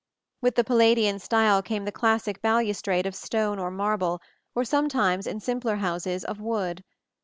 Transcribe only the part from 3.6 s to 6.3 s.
marble, or sometimes, in simpler houses,